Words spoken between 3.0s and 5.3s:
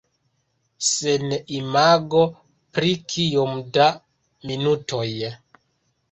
kiom da minutoj?